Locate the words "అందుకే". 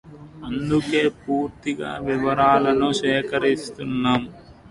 0.45-1.01